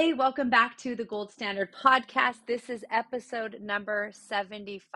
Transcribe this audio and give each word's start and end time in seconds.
Hey, 0.00 0.12
welcome 0.12 0.48
back 0.48 0.78
to 0.78 0.94
the 0.94 1.04
Gold 1.04 1.32
Standard 1.32 1.74
Podcast. 1.74 2.36
This 2.46 2.70
is 2.70 2.84
episode 2.88 3.56
number 3.60 4.12
75. 4.12 4.92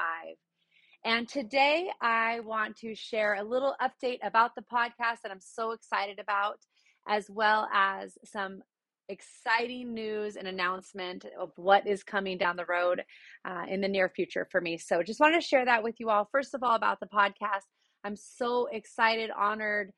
And 1.04 1.28
today 1.28 1.90
I 2.00 2.38
want 2.38 2.76
to 2.76 2.94
share 2.94 3.34
a 3.34 3.42
little 3.42 3.74
update 3.82 4.20
about 4.22 4.54
the 4.54 4.62
podcast 4.62 5.22
that 5.24 5.32
I'm 5.32 5.40
so 5.40 5.72
excited 5.72 6.20
about, 6.20 6.60
as 7.08 7.28
well 7.28 7.68
as 7.74 8.16
some 8.24 8.62
exciting 9.08 9.92
news 9.92 10.36
and 10.36 10.46
announcement 10.46 11.24
of 11.36 11.50
what 11.56 11.84
is 11.84 12.04
coming 12.04 12.38
down 12.38 12.54
the 12.54 12.66
road 12.66 13.02
uh, 13.44 13.64
in 13.68 13.80
the 13.80 13.88
near 13.88 14.08
future 14.08 14.46
for 14.52 14.60
me. 14.60 14.78
So 14.78 15.02
just 15.02 15.18
wanted 15.18 15.40
to 15.40 15.48
share 15.48 15.64
that 15.64 15.82
with 15.82 15.98
you 15.98 16.10
all. 16.10 16.28
First 16.30 16.54
of 16.54 16.62
all, 16.62 16.76
about 16.76 17.00
the 17.00 17.06
podcast, 17.06 17.66
I'm 18.04 18.14
so 18.14 18.68
excited, 18.70 19.32
honored, 19.36 19.90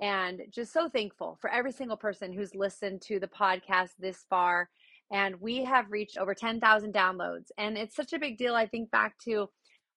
and 0.00 0.42
just 0.50 0.72
so 0.72 0.88
thankful 0.88 1.38
for 1.40 1.50
every 1.50 1.72
single 1.72 1.96
person 1.96 2.32
who's 2.32 2.54
listened 2.54 3.02
to 3.02 3.20
the 3.20 3.28
podcast 3.28 3.90
this 3.98 4.24
far. 4.28 4.68
And 5.10 5.40
we 5.40 5.64
have 5.64 5.90
reached 5.90 6.16
over 6.16 6.34
10,000 6.34 6.92
downloads. 6.94 7.50
And 7.58 7.76
it's 7.76 7.94
such 7.94 8.12
a 8.12 8.18
big 8.18 8.38
deal. 8.38 8.54
I 8.54 8.66
think 8.66 8.90
back 8.90 9.18
to 9.24 9.48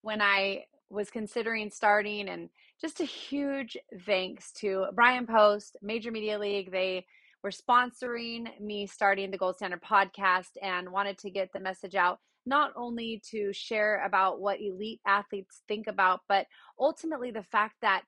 when 0.02 0.22
I 0.22 0.66
was 0.90 1.10
considering 1.10 1.72
starting, 1.72 2.30
and 2.30 2.50
just 2.80 3.00
a 3.00 3.06
huge 3.06 3.78
thanks 4.06 4.52
to 4.54 4.86
Brian 4.94 5.26
Post, 5.26 5.78
Major 5.82 6.12
Media 6.12 6.38
League. 6.38 6.72
They 6.72 7.06
were 7.44 7.52
sponsoring 7.52 8.60
me 8.60 8.88
starting 8.88 9.32
the 9.32 9.38
Gold 9.38 9.56
Standard 9.56 9.82
podcast 9.82 10.52
and 10.62 10.92
wanted 10.92 11.18
to 11.20 11.30
get 11.30 11.52
the 11.54 11.60
message 11.60 11.96
out 11.96 12.20
not 12.46 12.72
only 12.76 13.22
to 13.32 13.52
share 13.54 14.04
about 14.06 14.40
what 14.40 14.62
elite 14.62 15.02
athletes 15.08 15.62
think 15.68 15.88
about, 15.88 16.22
but 16.30 16.46
ultimately 16.80 17.32
the 17.32 17.44
fact 17.44 17.76
that 17.82 18.04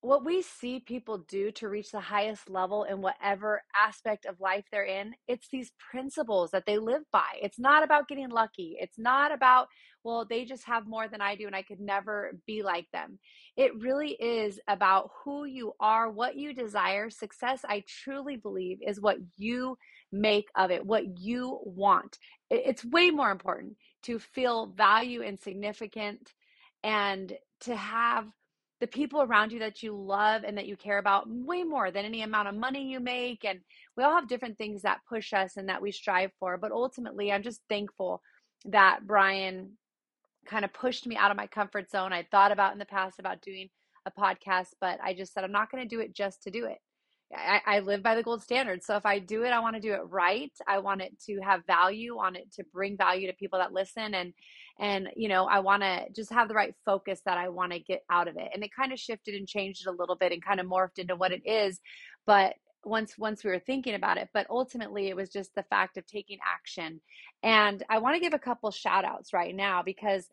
what 0.00 0.24
we 0.24 0.42
see 0.42 0.78
people 0.80 1.18
do 1.28 1.50
to 1.52 1.68
reach 1.68 1.90
the 1.90 2.00
highest 2.00 2.48
level 2.48 2.84
in 2.84 3.00
whatever 3.00 3.62
aspect 3.74 4.26
of 4.26 4.40
life 4.40 4.64
they're 4.70 4.84
in, 4.84 5.14
it's 5.26 5.48
these 5.50 5.72
principles 5.90 6.50
that 6.52 6.64
they 6.66 6.78
live 6.78 7.02
by. 7.12 7.26
It's 7.42 7.58
not 7.58 7.82
about 7.82 8.06
getting 8.06 8.28
lucky. 8.28 8.76
It's 8.78 8.98
not 8.98 9.32
about, 9.32 9.68
well, 10.04 10.24
they 10.28 10.44
just 10.44 10.64
have 10.64 10.86
more 10.86 11.08
than 11.08 11.20
I 11.20 11.34
do 11.34 11.46
and 11.46 11.56
I 11.56 11.62
could 11.62 11.80
never 11.80 12.38
be 12.46 12.62
like 12.62 12.86
them. 12.92 13.18
It 13.56 13.72
really 13.80 14.12
is 14.12 14.60
about 14.68 15.10
who 15.24 15.44
you 15.44 15.72
are, 15.80 16.10
what 16.10 16.36
you 16.36 16.54
desire. 16.54 17.10
Success, 17.10 17.64
I 17.68 17.82
truly 17.86 18.36
believe, 18.36 18.78
is 18.86 19.00
what 19.00 19.16
you 19.36 19.76
make 20.12 20.48
of 20.54 20.70
it, 20.70 20.86
what 20.86 21.18
you 21.18 21.58
want. 21.64 22.18
It's 22.50 22.84
way 22.84 23.10
more 23.10 23.30
important 23.30 23.76
to 24.04 24.18
feel 24.18 24.66
value 24.66 25.22
and 25.22 25.40
significant 25.40 26.32
and 26.84 27.32
to 27.62 27.74
have 27.74 28.26
the 28.80 28.86
people 28.86 29.22
around 29.22 29.52
you 29.52 29.60
that 29.60 29.82
you 29.82 29.96
love 29.96 30.44
and 30.44 30.58
that 30.58 30.66
you 30.66 30.76
care 30.76 30.98
about 30.98 31.28
way 31.28 31.62
more 31.62 31.90
than 31.90 32.04
any 32.04 32.22
amount 32.22 32.48
of 32.48 32.54
money 32.54 32.90
you 32.90 33.00
make. 33.00 33.44
And 33.44 33.60
we 33.96 34.04
all 34.04 34.14
have 34.14 34.28
different 34.28 34.58
things 34.58 34.82
that 34.82 35.00
push 35.08 35.32
us 35.32 35.56
and 35.56 35.68
that 35.68 35.80
we 35.80 35.92
strive 35.92 36.30
for. 36.38 36.58
But 36.58 36.72
ultimately, 36.72 37.32
I'm 37.32 37.42
just 37.42 37.60
thankful 37.68 38.20
that 38.66 39.06
Brian 39.06 39.78
kind 40.46 40.64
of 40.64 40.72
pushed 40.72 41.06
me 41.06 41.16
out 41.16 41.30
of 41.30 41.36
my 41.36 41.46
comfort 41.46 41.90
zone. 41.90 42.12
I 42.12 42.26
thought 42.30 42.52
about 42.52 42.72
in 42.72 42.78
the 42.78 42.84
past 42.84 43.18
about 43.18 43.42
doing 43.42 43.68
a 44.04 44.10
podcast, 44.10 44.68
but 44.80 44.98
I 45.02 45.14
just 45.14 45.32
said, 45.32 45.42
I'm 45.42 45.52
not 45.52 45.70
going 45.70 45.82
to 45.82 45.88
do 45.88 46.00
it 46.00 46.14
just 46.14 46.42
to 46.42 46.50
do 46.50 46.66
it. 46.66 46.78
I, 47.34 47.60
I, 47.66 47.78
live 47.80 48.02
by 48.02 48.14
the 48.14 48.22
gold 48.22 48.42
standard. 48.42 48.84
So 48.84 48.96
if 48.96 49.04
I 49.04 49.18
do 49.18 49.42
it, 49.44 49.50
I 49.50 49.58
want 49.58 49.74
to 49.74 49.80
do 49.80 49.92
it 49.92 50.00
right. 50.08 50.52
I 50.66 50.78
want 50.78 51.02
it 51.02 51.18
to 51.26 51.40
have 51.40 51.66
value, 51.66 52.16
want 52.16 52.36
it 52.36 52.52
to 52.52 52.64
bring 52.72 52.96
value 52.96 53.26
to 53.26 53.32
people 53.32 53.58
that 53.58 53.72
listen 53.72 54.14
and 54.14 54.32
and 54.78 55.08
you 55.16 55.28
know, 55.28 55.46
I 55.46 55.60
want 55.60 55.82
to 55.82 56.04
just 56.14 56.30
have 56.32 56.48
the 56.48 56.54
right 56.54 56.74
focus 56.84 57.22
that 57.24 57.38
I 57.38 57.48
want 57.48 57.72
to 57.72 57.80
get 57.80 58.04
out 58.10 58.28
of 58.28 58.36
it. 58.36 58.50
And 58.54 58.62
it 58.62 58.70
kind 58.74 58.92
of 58.92 58.98
shifted 58.98 59.34
and 59.34 59.48
changed 59.48 59.86
it 59.86 59.90
a 59.90 59.92
little 59.92 60.16
bit 60.16 60.32
and 60.32 60.44
kind 60.44 60.60
of 60.60 60.66
morphed 60.66 60.98
into 60.98 61.16
what 61.16 61.32
it 61.32 61.46
is. 61.46 61.80
But 62.26 62.54
once 62.84 63.18
once 63.18 63.42
we 63.42 63.50
were 63.50 63.58
thinking 63.58 63.94
about 63.94 64.18
it, 64.18 64.28
but 64.32 64.46
ultimately 64.50 65.08
it 65.08 65.16
was 65.16 65.30
just 65.30 65.54
the 65.54 65.64
fact 65.64 65.96
of 65.96 66.06
taking 66.06 66.38
action. 66.46 67.00
And 67.42 67.82
I 67.88 67.98
want 67.98 68.16
to 68.16 68.20
give 68.20 68.34
a 68.34 68.38
couple 68.38 68.70
shout 68.70 69.04
outs 69.04 69.32
right 69.32 69.54
now 69.54 69.82
because 69.82 70.28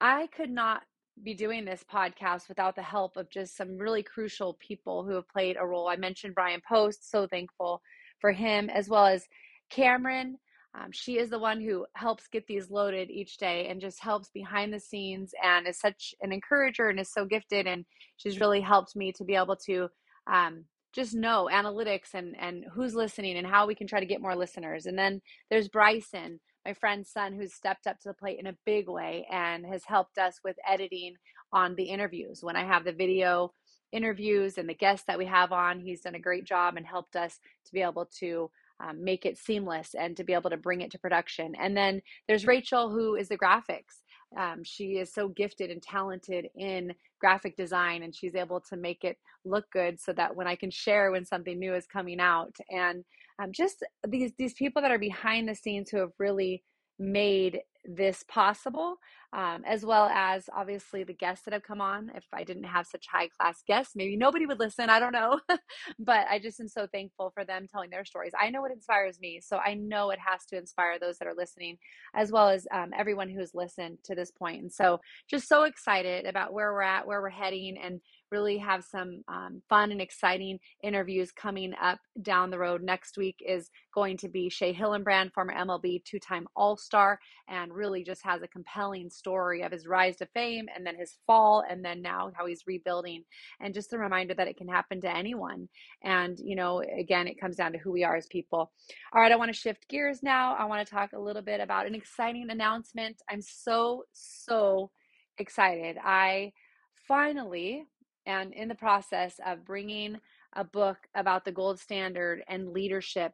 I 0.00 0.28
could 0.28 0.50
not 0.50 0.82
be 1.22 1.34
doing 1.34 1.64
this 1.64 1.84
podcast 1.84 2.48
without 2.48 2.74
the 2.74 2.82
help 2.82 3.16
of 3.16 3.30
just 3.30 3.56
some 3.56 3.78
really 3.78 4.02
crucial 4.02 4.54
people 4.54 5.04
who 5.04 5.14
have 5.14 5.28
played 5.28 5.56
a 5.58 5.66
role. 5.66 5.88
I 5.88 5.96
mentioned 5.96 6.34
Brian 6.34 6.60
Post, 6.66 7.10
so 7.10 7.26
thankful 7.26 7.80
for 8.20 8.32
him, 8.32 8.68
as 8.70 8.88
well 8.88 9.06
as 9.06 9.26
Cameron. 9.70 10.38
Um, 10.74 10.90
she 10.90 11.18
is 11.18 11.30
the 11.30 11.38
one 11.38 11.60
who 11.60 11.86
helps 11.94 12.26
get 12.26 12.46
these 12.48 12.68
loaded 12.68 13.08
each 13.08 13.36
day 13.36 13.68
and 13.68 13.80
just 13.80 14.02
helps 14.02 14.28
behind 14.30 14.72
the 14.72 14.80
scenes 14.80 15.32
and 15.42 15.68
is 15.68 15.78
such 15.78 16.14
an 16.20 16.32
encourager 16.32 16.88
and 16.88 16.98
is 16.98 17.12
so 17.12 17.24
gifted. 17.24 17.68
And 17.68 17.84
she's 18.16 18.40
really 18.40 18.60
helped 18.60 18.96
me 18.96 19.12
to 19.12 19.24
be 19.24 19.36
able 19.36 19.56
to 19.66 19.88
um, 20.26 20.64
just 20.92 21.14
know 21.14 21.48
analytics 21.52 22.14
and, 22.14 22.34
and 22.40 22.64
who's 22.74 22.94
listening 22.94 23.36
and 23.36 23.46
how 23.46 23.66
we 23.66 23.76
can 23.76 23.86
try 23.86 24.00
to 24.00 24.06
get 24.06 24.20
more 24.20 24.34
listeners. 24.34 24.86
And 24.86 24.98
then 24.98 25.20
there's 25.48 25.68
Bryson 25.68 26.40
my 26.64 26.72
friend's 26.72 27.10
son 27.10 27.32
who's 27.32 27.52
stepped 27.52 27.86
up 27.86 28.00
to 28.00 28.08
the 28.08 28.14
plate 28.14 28.38
in 28.38 28.46
a 28.46 28.56
big 28.64 28.88
way 28.88 29.26
and 29.30 29.66
has 29.66 29.84
helped 29.84 30.18
us 30.18 30.40
with 30.44 30.56
editing 30.68 31.14
on 31.52 31.74
the 31.74 31.84
interviews. 31.84 32.42
When 32.42 32.56
I 32.56 32.64
have 32.64 32.84
the 32.84 32.92
video 32.92 33.52
interviews 33.92 34.58
and 34.58 34.68
the 34.68 34.74
guests 34.74 35.04
that 35.06 35.18
we 35.18 35.26
have 35.26 35.52
on, 35.52 35.80
he's 35.80 36.00
done 36.00 36.14
a 36.14 36.20
great 36.20 36.44
job 36.44 36.76
and 36.76 36.86
helped 36.86 37.16
us 37.16 37.38
to 37.66 37.72
be 37.72 37.82
able 37.82 38.06
to 38.18 38.50
um, 38.80 39.04
make 39.04 39.24
it 39.24 39.38
seamless 39.38 39.94
and 39.94 40.16
to 40.16 40.24
be 40.24 40.32
able 40.32 40.50
to 40.50 40.56
bring 40.56 40.80
it 40.80 40.90
to 40.90 40.98
production. 40.98 41.54
And 41.54 41.76
then 41.76 42.02
there's 42.26 42.46
Rachel, 42.46 42.90
who 42.90 43.14
is 43.14 43.28
the 43.28 43.38
graphics. 43.38 44.02
Um, 44.36 44.62
she 44.64 44.98
is 44.98 45.12
so 45.12 45.28
gifted 45.28 45.70
and 45.70 45.82
talented 45.82 46.48
in 46.56 46.94
graphic 47.20 47.56
design, 47.56 48.02
and 48.02 48.14
she's 48.14 48.34
able 48.34 48.60
to 48.68 48.76
make 48.76 49.04
it 49.04 49.18
look 49.44 49.64
good 49.72 50.00
so 50.00 50.12
that 50.12 50.34
when 50.34 50.46
I 50.46 50.56
can 50.56 50.70
share 50.70 51.10
when 51.10 51.24
something 51.24 51.58
new 51.58 51.74
is 51.74 51.86
coming 51.86 52.20
out, 52.20 52.54
and 52.70 53.04
um, 53.42 53.52
just 53.52 53.84
these 54.06 54.32
these 54.38 54.54
people 54.54 54.82
that 54.82 54.90
are 54.90 54.98
behind 54.98 55.48
the 55.48 55.54
scenes 55.54 55.90
who 55.90 55.98
have 55.98 56.12
really 56.18 56.62
made 56.98 57.60
this 57.84 58.22
possible, 58.28 58.96
um, 59.32 59.62
as 59.66 59.84
well 59.84 60.06
as 60.06 60.48
obviously 60.54 61.04
the 61.04 61.12
guests 61.12 61.44
that 61.44 61.54
have 61.54 61.62
come 61.62 61.80
on. 61.80 62.10
If 62.14 62.24
I 62.32 62.44
didn't 62.44 62.64
have 62.64 62.86
such 62.86 63.06
high 63.10 63.28
class 63.28 63.62
guests, 63.66 63.94
maybe 63.96 64.16
nobody 64.16 64.46
would 64.46 64.58
listen. 64.60 64.90
I 64.90 65.00
don't 65.00 65.12
know. 65.12 65.40
but 65.98 66.26
I 66.30 66.38
just 66.38 66.60
am 66.60 66.68
so 66.68 66.86
thankful 66.86 67.30
for 67.34 67.44
them 67.44 67.66
telling 67.70 67.90
their 67.90 68.04
stories. 68.04 68.32
I 68.40 68.50
know 68.50 68.64
it 68.64 68.72
inspires 68.72 69.18
me. 69.20 69.40
So 69.42 69.58
I 69.58 69.74
know 69.74 70.10
it 70.10 70.18
has 70.18 70.44
to 70.46 70.58
inspire 70.58 70.98
those 70.98 71.18
that 71.18 71.28
are 71.28 71.34
listening, 71.36 71.78
as 72.14 72.32
well 72.32 72.48
as 72.48 72.66
um, 72.72 72.90
everyone 72.96 73.28
who's 73.28 73.54
listened 73.54 73.98
to 74.04 74.14
this 74.14 74.30
point. 74.30 74.62
And 74.62 74.72
so 74.72 75.00
just 75.28 75.48
so 75.48 75.64
excited 75.64 76.26
about 76.26 76.52
where 76.52 76.72
we're 76.72 76.82
at, 76.82 77.06
where 77.06 77.20
we're 77.20 77.30
heading, 77.30 77.76
and 77.82 78.00
really 78.34 78.58
have 78.58 78.82
some 78.82 79.22
um, 79.28 79.62
fun 79.68 79.92
and 79.92 80.00
exciting 80.00 80.58
interviews 80.82 81.30
coming 81.30 81.72
up 81.80 82.00
down 82.20 82.50
the 82.50 82.58
road. 82.58 82.82
Next 82.82 83.16
week 83.16 83.36
is 83.46 83.70
going 83.94 84.16
to 84.16 84.28
be 84.28 84.48
Shea 84.48 84.74
Hillenbrand, 84.74 85.32
former 85.32 85.54
MLB 85.54 86.04
two 86.04 86.18
time 86.18 86.48
All 86.56 86.76
Star, 86.76 87.20
and 87.48 87.72
really 87.72 88.02
just 88.02 88.24
has 88.24 88.42
a 88.42 88.48
compelling 88.48 89.08
story 89.08 89.62
of 89.62 89.70
his 89.70 89.86
rise 89.86 90.16
to 90.16 90.26
fame 90.34 90.66
and 90.74 90.84
then 90.84 90.96
his 90.98 91.18
fall, 91.28 91.62
and 91.70 91.84
then 91.84 92.02
now 92.02 92.32
how 92.36 92.44
he's 92.46 92.66
rebuilding. 92.66 93.22
And 93.60 93.72
just 93.72 93.92
a 93.92 93.98
reminder 93.98 94.34
that 94.34 94.48
it 94.48 94.56
can 94.56 94.68
happen 94.68 95.00
to 95.02 95.16
anyone. 95.16 95.68
And, 96.02 96.36
you 96.40 96.56
know, 96.56 96.82
again, 96.98 97.28
it 97.28 97.40
comes 97.40 97.54
down 97.54 97.70
to 97.72 97.78
who 97.78 97.92
we 97.92 98.02
are 98.02 98.16
as 98.16 98.26
people. 98.26 98.72
All 99.12 99.20
right, 99.20 99.30
I 99.30 99.36
want 99.36 99.52
to 99.52 99.58
shift 99.58 99.88
gears 99.88 100.24
now. 100.24 100.56
I 100.56 100.64
want 100.64 100.84
to 100.84 100.92
talk 100.92 101.12
a 101.12 101.20
little 101.20 101.42
bit 101.42 101.60
about 101.60 101.86
an 101.86 101.94
exciting 101.94 102.50
announcement. 102.50 103.22
I'm 103.30 103.42
so, 103.42 104.02
so 104.12 104.90
excited. 105.38 105.98
I 106.02 106.52
finally 107.06 107.84
and 108.26 108.52
in 108.52 108.68
the 108.68 108.74
process 108.74 109.40
of 109.44 109.64
bringing 109.64 110.18
a 110.54 110.64
book 110.64 110.98
about 111.14 111.44
the 111.44 111.52
gold 111.52 111.80
standard 111.80 112.42
and 112.48 112.70
leadership 112.72 113.32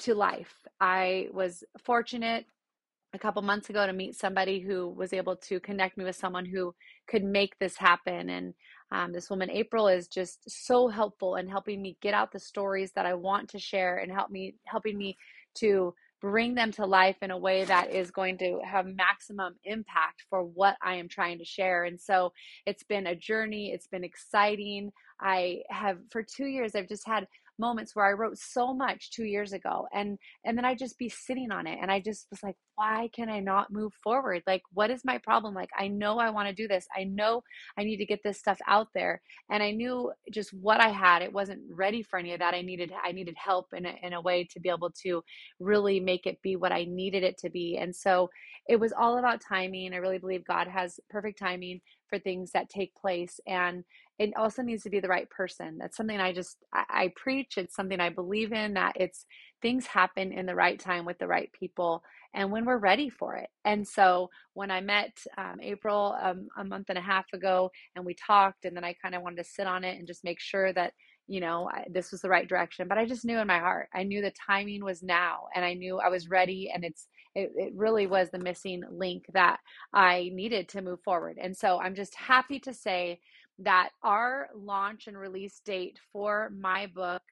to 0.00 0.14
life. 0.14 0.54
I 0.80 1.28
was 1.32 1.64
fortunate 1.84 2.46
a 3.12 3.18
couple 3.18 3.42
months 3.42 3.70
ago 3.70 3.86
to 3.86 3.92
meet 3.92 4.14
somebody 4.14 4.60
who 4.60 4.88
was 4.88 5.12
able 5.12 5.36
to 5.36 5.58
connect 5.60 5.98
me 5.98 6.04
with 6.04 6.16
someone 6.16 6.44
who 6.44 6.74
could 7.08 7.24
make 7.24 7.58
this 7.58 7.76
happen. 7.76 8.30
And 8.30 8.54
um, 8.92 9.12
this 9.12 9.28
woman, 9.28 9.50
April, 9.50 9.88
is 9.88 10.06
just 10.06 10.48
so 10.48 10.88
helpful 10.88 11.36
in 11.36 11.48
helping 11.48 11.82
me 11.82 11.96
get 12.00 12.14
out 12.14 12.32
the 12.32 12.38
stories 12.38 12.92
that 12.94 13.06
I 13.06 13.14
want 13.14 13.48
to 13.50 13.58
share 13.58 13.98
and 13.98 14.12
help 14.12 14.30
me 14.30 14.54
helping 14.64 14.96
me 14.96 15.16
to 15.56 15.94
bring 16.20 16.54
them 16.54 16.70
to 16.72 16.86
life 16.86 17.16
in 17.22 17.30
a 17.30 17.38
way 17.38 17.64
that 17.64 17.92
is 17.94 18.10
going 18.10 18.38
to 18.38 18.60
have 18.64 18.86
maximum 18.86 19.54
impact 19.64 20.24
for 20.28 20.42
what 20.42 20.76
I 20.82 20.94
am 20.96 21.08
trying 21.08 21.38
to 21.38 21.44
share. 21.44 21.84
And 21.84 22.00
so 22.00 22.32
it's 22.66 22.84
been 22.84 23.06
a 23.06 23.16
journey, 23.16 23.72
it's 23.72 23.86
been 23.86 24.04
exciting. 24.04 24.92
I 25.20 25.62
have, 25.70 25.98
for 26.10 26.22
two 26.22 26.46
years, 26.46 26.74
I've 26.74 26.88
just 26.88 27.06
had 27.06 27.26
moments 27.60 27.94
where 27.94 28.06
I 28.06 28.12
wrote 28.12 28.38
so 28.38 28.74
much 28.74 29.12
two 29.12 29.24
years 29.24 29.52
ago 29.52 29.86
and 29.92 30.18
and 30.44 30.58
then 30.58 30.64
I 30.64 30.74
just 30.74 30.98
be 30.98 31.08
sitting 31.08 31.52
on 31.52 31.66
it 31.66 31.78
and 31.80 31.90
I 31.92 32.00
just 32.00 32.26
was 32.30 32.42
like, 32.42 32.56
why 32.76 33.10
can 33.14 33.28
I 33.28 33.40
not 33.40 33.72
move 33.72 33.92
forward? 34.02 34.42
Like, 34.46 34.62
what 34.72 34.90
is 34.90 35.04
my 35.04 35.18
problem? 35.18 35.54
Like, 35.54 35.70
I 35.78 35.88
know 35.88 36.18
I 36.18 36.30
want 36.30 36.48
to 36.48 36.54
do 36.54 36.66
this. 36.66 36.86
I 36.96 37.04
know 37.04 37.42
I 37.78 37.84
need 37.84 37.98
to 37.98 38.06
get 38.06 38.20
this 38.24 38.38
stuff 38.38 38.58
out 38.66 38.88
there. 38.94 39.20
And 39.50 39.62
I 39.62 39.72
knew 39.72 40.12
just 40.32 40.52
what 40.54 40.80
I 40.80 40.88
had. 40.88 41.22
It 41.22 41.32
wasn't 41.32 41.60
ready 41.70 42.02
for 42.02 42.18
any 42.18 42.32
of 42.32 42.40
that. 42.40 42.54
I 42.54 42.62
needed 42.62 42.92
I 43.04 43.12
needed 43.12 43.36
help 43.36 43.66
in 43.76 43.86
a, 43.86 43.94
in 44.02 44.14
a 44.14 44.20
way 44.20 44.48
to 44.52 44.60
be 44.60 44.70
able 44.70 44.90
to 45.02 45.22
really 45.60 46.00
make 46.00 46.26
it 46.26 46.40
be 46.42 46.56
what 46.56 46.72
I 46.72 46.84
needed 46.84 47.22
it 47.22 47.38
to 47.38 47.50
be. 47.50 47.76
And 47.76 47.94
so 47.94 48.30
it 48.68 48.80
was 48.80 48.92
all 48.92 49.18
about 49.18 49.42
timing. 49.46 49.92
I 49.92 49.98
really 49.98 50.18
believe 50.18 50.44
God 50.44 50.68
has 50.68 50.98
perfect 51.10 51.38
timing 51.38 51.80
for 52.08 52.18
things 52.18 52.50
that 52.52 52.68
take 52.68 52.94
place 52.94 53.40
and 53.46 53.84
it 54.20 54.36
also 54.36 54.60
needs 54.60 54.82
to 54.82 54.90
be 54.90 55.00
the 55.00 55.08
right 55.08 55.28
person. 55.30 55.78
That's 55.78 55.96
something 55.96 56.20
i 56.20 56.32
just 56.32 56.58
I, 56.72 56.84
I, 56.90 57.12
preach 57.16 57.54
it's 57.56 57.74
something 57.74 58.00
i 58.00 58.10
believe 58.10 58.52
in 58.52 58.74
that 58.74 58.92
it's 58.96 59.24
things 59.62 59.86
happen 59.86 60.32
in 60.32 60.46
the 60.46 60.54
right 60.54 60.78
time 60.78 61.04
with 61.06 61.18
the 61.18 61.26
right 61.26 61.50
people 61.52 62.02
and 62.34 62.52
when 62.52 62.64
we're 62.64 62.78
ready 62.78 63.10
for 63.10 63.36
it. 63.36 63.48
And 63.64 63.86
so 63.86 64.28
when 64.54 64.70
i 64.70 64.80
met 64.80 65.16
um, 65.38 65.56
april 65.62 66.16
um, 66.22 66.48
a 66.58 66.64
month 66.64 66.90
and 66.90 66.98
a 66.98 67.02
half 67.02 67.26
ago 67.32 67.70
and 67.96 68.04
we 68.04 68.14
talked 68.14 68.64
and 68.66 68.76
then 68.76 68.84
i 68.84 68.94
kind 69.02 69.14
of 69.14 69.22
wanted 69.22 69.42
to 69.42 69.50
sit 69.50 69.66
on 69.66 69.84
it 69.84 69.98
and 69.98 70.06
just 70.06 70.24
make 70.24 70.40
sure 70.40 70.72
that 70.74 70.92
you 71.26 71.40
know 71.40 71.68
I, 71.72 71.84
this 71.90 72.12
was 72.12 72.20
the 72.20 72.28
right 72.28 72.48
direction 72.48 72.88
but 72.88 72.98
i 72.98 73.06
just 73.06 73.24
knew 73.24 73.38
in 73.38 73.46
my 73.46 73.58
heart. 73.58 73.88
I 73.94 74.02
knew 74.02 74.20
the 74.20 74.32
timing 74.46 74.84
was 74.84 75.02
now 75.02 75.46
and 75.54 75.64
i 75.64 75.72
knew 75.74 75.98
i 75.98 76.08
was 76.08 76.28
ready 76.28 76.70
and 76.74 76.84
it's 76.84 77.08
it, 77.34 77.52
it 77.54 77.72
really 77.76 78.06
was 78.06 78.30
the 78.30 78.38
missing 78.38 78.82
link 78.90 79.24
that 79.32 79.58
I 79.94 80.30
needed 80.34 80.68
to 80.70 80.82
move 80.82 81.00
forward. 81.04 81.38
And 81.40 81.56
so 81.56 81.78
I'm 81.78 81.94
just 81.94 82.14
happy 82.14 82.58
to 82.60 82.74
say 82.74 83.20
that 83.60 83.90
our 84.02 84.48
launch 84.54 85.06
and 85.06 85.18
release 85.18 85.60
date 85.64 85.98
for 86.12 86.50
my 86.58 86.86
book 86.86 87.22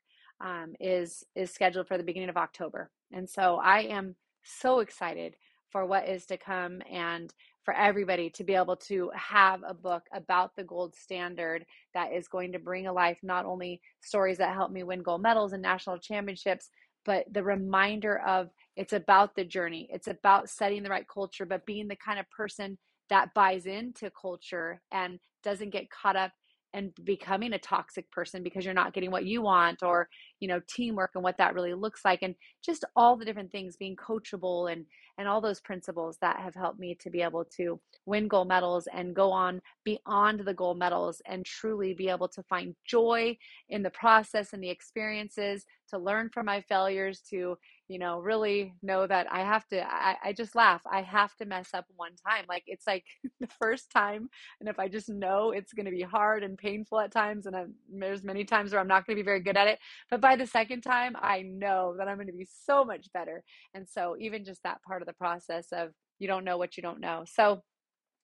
um, 0.40 0.74
is 0.78 1.24
is 1.34 1.50
scheduled 1.50 1.88
for 1.88 1.98
the 1.98 2.04
beginning 2.04 2.28
of 2.28 2.36
October. 2.36 2.90
And 3.12 3.28
so 3.28 3.60
I 3.62 3.80
am 3.80 4.14
so 4.44 4.80
excited 4.80 5.34
for 5.70 5.84
what 5.84 6.08
is 6.08 6.24
to 6.26 6.36
come 6.36 6.80
and 6.90 7.32
for 7.64 7.74
everybody 7.74 8.30
to 8.30 8.44
be 8.44 8.54
able 8.54 8.76
to 8.76 9.10
have 9.14 9.60
a 9.66 9.74
book 9.74 10.02
about 10.12 10.56
the 10.56 10.64
gold 10.64 10.94
standard 10.94 11.66
that 11.92 12.12
is 12.12 12.28
going 12.28 12.52
to 12.52 12.58
bring 12.58 12.86
alive 12.86 13.16
not 13.22 13.44
only 13.44 13.80
stories 14.00 14.38
that 14.38 14.54
help 14.54 14.70
me 14.70 14.82
win 14.82 15.02
gold 15.02 15.20
medals 15.20 15.52
and 15.52 15.62
national 15.62 15.98
championships, 15.98 16.70
but 17.04 17.26
the 17.32 17.42
reminder 17.42 18.20
of 18.26 18.48
it's 18.76 18.94
about 18.94 19.34
the 19.34 19.44
journey. 19.44 19.88
It's 19.92 20.08
about 20.08 20.48
setting 20.48 20.82
the 20.82 20.90
right 20.90 21.06
culture, 21.12 21.44
but 21.44 21.66
being 21.66 21.88
the 21.88 21.96
kind 21.96 22.18
of 22.18 22.30
person 22.30 22.78
that 23.10 23.34
buys 23.34 23.66
into 23.66 24.10
culture 24.10 24.80
and 24.92 25.18
doesn't 25.42 25.70
get 25.70 25.90
caught 25.90 26.16
up 26.16 26.32
and 26.74 26.92
becoming 27.04 27.54
a 27.54 27.58
toxic 27.58 28.10
person 28.10 28.42
because 28.42 28.64
you're 28.64 28.74
not 28.74 28.92
getting 28.92 29.10
what 29.10 29.24
you 29.24 29.40
want 29.40 29.82
or 29.82 30.08
you 30.40 30.48
know 30.48 30.60
teamwork 30.68 31.12
and 31.14 31.24
what 31.24 31.38
that 31.38 31.54
really 31.54 31.72
looks 31.72 32.04
like 32.04 32.22
and 32.22 32.34
just 32.62 32.84
all 32.94 33.16
the 33.16 33.24
different 33.24 33.50
things 33.50 33.76
being 33.76 33.96
coachable 33.96 34.70
and 34.70 34.84
and 35.16 35.26
all 35.26 35.40
those 35.40 35.60
principles 35.60 36.18
that 36.20 36.38
have 36.38 36.54
helped 36.54 36.78
me 36.78 36.94
to 36.94 37.10
be 37.10 37.22
able 37.22 37.44
to 37.44 37.80
win 38.06 38.28
gold 38.28 38.48
medals 38.48 38.86
and 38.92 39.16
go 39.16 39.32
on 39.32 39.60
beyond 39.84 40.40
the 40.40 40.54
gold 40.54 40.78
medals 40.78 41.22
and 41.26 41.44
truly 41.44 41.94
be 41.94 42.08
able 42.08 42.28
to 42.28 42.42
find 42.44 42.74
joy 42.84 43.36
in 43.70 43.82
the 43.82 43.90
process 43.90 44.52
and 44.52 44.62
the 44.62 44.70
experiences 44.70 45.64
to 45.88 45.98
learn 45.98 46.28
from 46.28 46.46
my 46.46 46.60
failures 46.60 47.22
to 47.30 47.56
you 47.88 47.98
know 47.98 48.20
really 48.20 48.74
know 48.82 49.06
that 49.06 49.26
i 49.32 49.40
have 49.40 49.66
to 49.68 49.82
I, 49.82 50.16
I 50.24 50.32
just 50.32 50.54
laugh 50.54 50.82
i 50.90 51.02
have 51.02 51.34
to 51.36 51.46
mess 51.46 51.70
up 51.74 51.86
one 51.96 52.12
time 52.26 52.44
like 52.48 52.64
it's 52.66 52.86
like 52.86 53.04
the 53.40 53.48
first 53.58 53.90
time 53.90 54.28
and 54.60 54.68
if 54.68 54.78
i 54.78 54.88
just 54.88 55.08
know 55.08 55.50
it's 55.50 55.72
going 55.72 55.86
to 55.86 55.92
be 55.92 56.02
hard 56.02 56.42
and 56.42 56.56
painful 56.56 57.00
at 57.00 57.12
times 57.12 57.46
and 57.46 57.56
I'm, 57.56 57.74
there's 57.90 58.22
many 58.22 58.44
times 58.44 58.72
where 58.72 58.80
i'm 58.80 58.88
not 58.88 59.06
going 59.06 59.16
to 59.16 59.22
be 59.22 59.24
very 59.26 59.40
good 59.40 59.56
at 59.56 59.68
it 59.68 59.78
but 60.10 60.20
by 60.20 60.36
the 60.36 60.46
second 60.46 60.82
time 60.82 61.14
i 61.20 61.42
know 61.42 61.94
that 61.98 62.08
i'm 62.08 62.16
going 62.16 62.26
to 62.28 62.32
be 62.32 62.48
so 62.66 62.84
much 62.84 63.12
better 63.12 63.42
and 63.74 63.88
so 63.88 64.16
even 64.20 64.44
just 64.44 64.62
that 64.62 64.82
part 64.82 65.02
of 65.02 65.06
the 65.06 65.14
process 65.14 65.66
of 65.72 65.90
you 66.18 66.28
don't 66.28 66.44
know 66.44 66.58
what 66.58 66.76
you 66.76 66.82
don't 66.82 67.00
know 67.00 67.24
so 67.26 67.62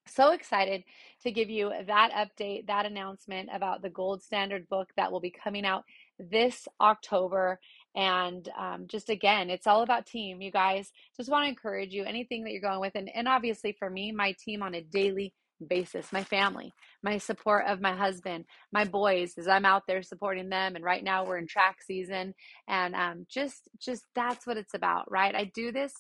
so 0.06 0.32
excited 0.32 0.84
to 1.22 1.30
give 1.30 1.48
you 1.50 1.72
that 1.86 2.10
update, 2.12 2.66
that 2.66 2.86
announcement 2.86 3.48
about 3.52 3.82
the 3.82 3.90
gold 3.90 4.22
standard 4.22 4.68
book 4.68 4.88
that 4.96 5.10
will 5.10 5.20
be 5.20 5.32
coming 5.42 5.64
out 5.64 5.84
this 6.18 6.68
October. 6.80 7.58
And 7.96 8.48
um, 8.58 8.86
just 8.88 9.08
again, 9.08 9.50
it's 9.50 9.66
all 9.66 9.82
about 9.82 10.06
team. 10.06 10.40
You 10.40 10.50
guys 10.50 10.90
just 11.16 11.30
want 11.30 11.44
to 11.44 11.48
encourage 11.48 11.92
you, 11.92 12.04
anything 12.04 12.44
that 12.44 12.52
you're 12.52 12.60
going 12.60 12.80
with. 12.80 12.94
And, 12.94 13.08
and 13.14 13.28
obviously, 13.28 13.76
for 13.78 13.88
me, 13.88 14.12
my 14.12 14.34
team 14.44 14.62
on 14.62 14.74
a 14.74 14.82
daily 14.82 15.32
basis, 15.64 16.12
my 16.12 16.24
family, 16.24 16.72
my 17.02 17.18
support 17.18 17.66
of 17.66 17.80
my 17.80 17.94
husband, 17.94 18.44
my 18.72 18.84
boys, 18.84 19.34
as 19.38 19.46
I'm 19.46 19.64
out 19.64 19.84
there 19.86 20.02
supporting 20.02 20.48
them. 20.48 20.74
And 20.74 20.84
right 20.84 21.04
now, 21.04 21.24
we're 21.24 21.38
in 21.38 21.46
track 21.46 21.76
season. 21.82 22.34
And 22.66 22.94
um, 22.94 23.26
just, 23.30 23.68
just 23.80 24.04
that's 24.14 24.46
what 24.46 24.56
it's 24.56 24.74
about, 24.74 25.10
right? 25.10 25.34
I 25.34 25.50
do 25.54 25.70
this 25.70 25.92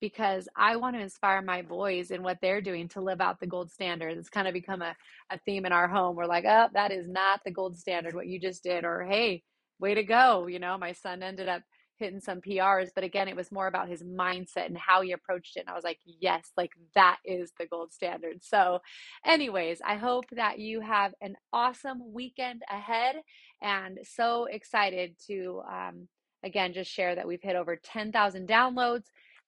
because 0.00 0.48
I 0.56 0.76
want 0.76 0.96
to 0.96 1.02
inspire 1.02 1.42
my 1.42 1.62
boys 1.62 2.10
in 2.10 2.22
what 2.22 2.38
they're 2.42 2.60
doing 2.60 2.88
to 2.88 3.00
live 3.00 3.20
out 3.20 3.38
the 3.38 3.46
gold 3.46 3.70
standard. 3.70 4.18
It's 4.18 4.28
kind 4.28 4.48
of 4.48 4.54
become 4.54 4.82
a, 4.82 4.96
a 5.30 5.38
theme 5.46 5.64
in 5.64 5.72
our 5.72 5.86
home. 5.86 6.16
We're 6.16 6.26
like, 6.26 6.44
oh, 6.44 6.68
that 6.74 6.90
is 6.90 7.08
not 7.08 7.40
the 7.44 7.52
gold 7.52 7.76
standard, 7.76 8.14
what 8.14 8.26
you 8.26 8.40
just 8.40 8.64
did. 8.64 8.84
Or, 8.84 9.06
hey, 9.08 9.42
way 9.82 9.94
to 9.94 10.04
go. 10.04 10.46
You 10.46 10.60
know, 10.60 10.78
my 10.78 10.92
son 10.92 11.22
ended 11.22 11.48
up 11.48 11.62
hitting 11.98 12.20
some 12.20 12.40
PRs, 12.40 12.88
but 12.94 13.04
again, 13.04 13.28
it 13.28 13.36
was 13.36 13.52
more 13.52 13.66
about 13.66 13.88
his 13.88 14.02
mindset 14.02 14.66
and 14.66 14.78
how 14.78 15.02
he 15.02 15.12
approached 15.12 15.56
it. 15.56 15.60
And 15.60 15.68
I 15.68 15.74
was 15.74 15.84
like, 15.84 16.00
yes, 16.04 16.50
like 16.56 16.72
that 16.94 17.18
is 17.24 17.52
the 17.58 17.66
gold 17.66 17.92
standard. 17.92 18.42
So, 18.42 18.80
anyways, 19.26 19.80
I 19.86 19.96
hope 19.96 20.24
that 20.32 20.58
you 20.58 20.80
have 20.80 21.14
an 21.20 21.36
awesome 21.52 22.14
weekend 22.14 22.62
ahead 22.70 23.16
and 23.60 23.98
so 24.04 24.46
excited 24.46 25.16
to, 25.28 25.62
um, 25.70 26.08
again, 26.44 26.72
just 26.72 26.90
share 26.90 27.14
that 27.14 27.28
we've 27.28 27.42
hit 27.42 27.56
over 27.56 27.76
10,000 27.76 28.48
downloads 28.48 29.04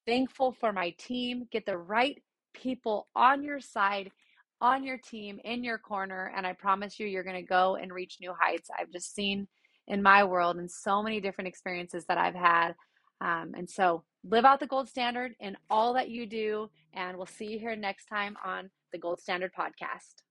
thankful 0.06 0.52
for 0.52 0.72
my 0.72 0.90
team. 0.98 1.48
Get 1.50 1.66
the 1.66 1.78
right 1.78 2.22
people 2.54 3.08
on 3.16 3.42
your 3.42 3.60
side, 3.60 4.10
on 4.60 4.84
your 4.84 4.98
team, 4.98 5.40
in 5.44 5.64
your 5.64 5.78
corner. 5.78 6.32
And 6.36 6.46
I 6.46 6.52
promise 6.52 6.98
you, 7.00 7.06
you're 7.06 7.24
going 7.24 7.36
to 7.36 7.42
go 7.42 7.76
and 7.76 7.92
reach 7.92 8.18
new 8.20 8.34
heights. 8.38 8.70
I've 8.78 8.90
just 8.90 9.14
seen 9.14 9.48
in 9.88 10.02
my 10.02 10.24
world 10.24 10.56
and 10.56 10.70
so 10.70 11.02
many 11.02 11.20
different 11.20 11.48
experiences 11.48 12.04
that 12.06 12.18
I've 12.18 12.34
had. 12.34 12.74
Um, 13.20 13.52
and 13.56 13.68
so 13.68 14.04
live 14.24 14.44
out 14.44 14.60
the 14.60 14.66
gold 14.66 14.88
standard 14.88 15.34
in 15.40 15.56
all 15.70 15.94
that 15.94 16.08
you 16.08 16.26
do. 16.26 16.70
And 16.94 17.16
we'll 17.16 17.26
see 17.26 17.46
you 17.46 17.58
here 17.58 17.76
next 17.76 18.06
time 18.06 18.36
on 18.44 18.70
the 18.92 18.98
Gold 18.98 19.20
Standard 19.20 19.52
Podcast. 19.58 20.22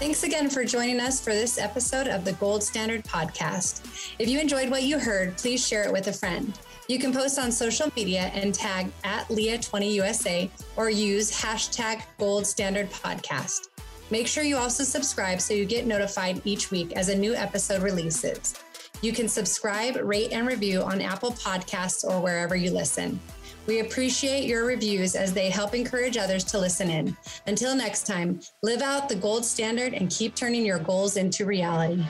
Thanks 0.00 0.22
again 0.22 0.48
for 0.48 0.64
joining 0.64 0.98
us 0.98 1.20
for 1.20 1.34
this 1.34 1.58
episode 1.58 2.06
of 2.08 2.24
the 2.24 2.32
Gold 2.34 2.62
Standard 2.62 3.04
Podcast. 3.04 4.14
If 4.18 4.30
you 4.30 4.40
enjoyed 4.40 4.70
what 4.70 4.84
you 4.84 4.98
heard, 4.98 5.36
please 5.36 5.66
share 5.66 5.84
it 5.84 5.92
with 5.92 6.06
a 6.06 6.12
friend. 6.12 6.58
You 6.88 6.98
can 6.98 7.12
post 7.12 7.38
on 7.38 7.52
social 7.52 7.92
media 7.94 8.30
and 8.32 8.54
tag 8.54 8.90
at 9.04 9.28
Leah20USA 9.28 10.48
or 10.76 10.88
use 10.88 11.30
hashtag 11.30 12.02
Gold 12.18 12.46
Standard 12.46 12.90
Podcast. 12.90 13.69
Make 14.10 14.26
sure 14.26 14.42
you 14.42 14.56
also 14.56 14.82
subscribe 14.82 15.40
so 15.40 15.54
you 15.54 15.64
get 15.64 15.86
notified 15.86 16.42
each 16.44 16.70
week 16.70 16.92
as 16.92 17.08
a 17.08 17.16
new 17.16 17.34
episode 17.34 17.82
releases. 17.82 18.54
You 19.02 19.12
can 19.12 19.28
subscribe, 19.28 19.96
rate, 19.96 20.32
and 20.32 20.46
review 20.46 20.82
on 20.82 21.00
Apple 21.00 21.32
Podcasts 21.32 22.04
or 22.04 22.20
wherever 22.20 22.56
you 22.56 22.70
listen. 22.70 23.18
We 23.66 23.80
appreciate 23.80 24.46
your 24.46 24.66
reviews 24.66 25.14
as 25.14 25.32
they 25.32 25.48
help 25.48 25.74
encourage 25.74 26.16
others 26.16 26.44
to 26.44 26.58
listen 26.58 26.90
in. 26.90 27.16
Until 27.46 27.76
next 27.76 28.06
time, 28.06 28.40
live 28.62 28.82
out 28.82 29.08
the 29.08 29.14
gold 29.14 29.44
standard 29.44 29.94
and 29.94 30.10
keep 30.10 30.34
turning 30.34 30.66
your 30.66 30.80
goals 30.80 31.16
into 31.16 31.46
reality. 31.46 32.04